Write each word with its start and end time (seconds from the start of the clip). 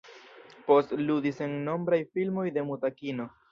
Post 0.69 0.95
ludis 1.01 1.43
en 1.49 1.53
nombraj 1.69 2.01
filmoj 2.17 2.49
de 2.59 2.67
muta 2.73 2.95
kino. 2.99 3.33